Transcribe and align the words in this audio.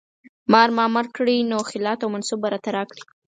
مار 0.51 0.69
ما 0.77 0.85
مړ 0.93 1.05
کړی 1.17 1.37
نو 1.51 1.57
خلعت 1.69 1.99
او 2.01 2.09
منصب 2.13 2.37
به 2.41 2.47
راته 2.53 2.69
راکړي. 2.77 3.03